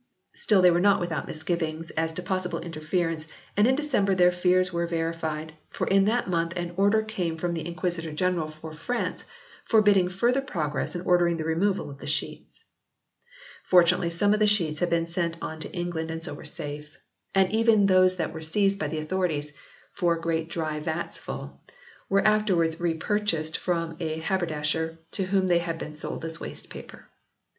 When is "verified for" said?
4.87-5.85